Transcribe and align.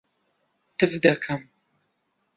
تف 0.77 0.91
دەکەم. 1.05 1.41